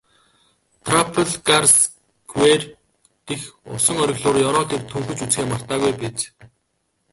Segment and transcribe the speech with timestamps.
[0.85, 2.61] Трафальгарсквер
[3.27, 3.41] дэх
[3.73, 6.17] усан оргилуурын ёроолыг төнхөж үзэхээ мартаагүй биз?